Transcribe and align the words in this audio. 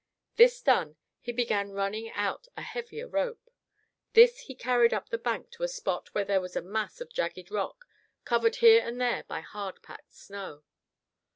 This 0.35 0.63
done, 0.63 0.95
he 1.19 1.31
began 1.31 1.73
running 1.73 2.09
out 2.09 2.47
a 2.57 2.63
heavier 2.63 3.07
rope. 3.07 3.51
This 4.13 4.39
he 4.39 4.55
carried 4.55 4.95
up 4.95 5.09
the 5.09 5.17
bank 5.19 5.51
to 5.51 5.61
a 5.63 5.67
spot 5.67 6.11
where 6.15 6.25
there 6.25 6.41
was 6.41 6.55
a 6.55 6.61
mass 6.63 7.01
of 7.01 7.13
jagged 7.13 7.51
rock 7.51 7.85
covered 8.25 8.55
here 8.55 8.81
and 8.83 8.99
there 8.99 9.25
by 9.27 9.41
hard 9.41 9.83
packed 9.83 10.15
snow. 10.15 10.63